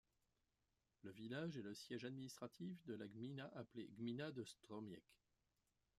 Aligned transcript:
Le 1.03 1.11
village 1.11 1.57
est 1.57 1.61
le 1.61 1.75
siège 1.75 2.05
administratif 2.05 2.83
de 2.87 2.95
la 2.95 3.07
gmina 3.07 3.51
appelée 3.55 3.87
gmina 3.95 4.31
de 4.31 4.43
Stromiec. 4.43 5.03